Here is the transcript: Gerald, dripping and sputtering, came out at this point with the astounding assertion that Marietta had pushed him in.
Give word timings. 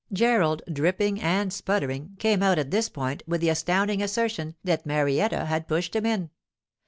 Gerald, 0.11 0.63
dripping 0.73 1.21
and 1.21 1.53
sputtering, 1.53 2.15
came 2.17 2.41
out 2.41 2.57
at 2.57 2.71
this 2.71 2.89
point 2.89 3.21
with 3.27 3.39
the 3.39 3.49
astounding 3.49 4.01
assertion 4.01 4.55
that 4.63 4.83
Marietta 4.83 5.45
had 5.45 5.67
pushed 5.67 5.95
him 5.95 6.07
in. 6.07 6.31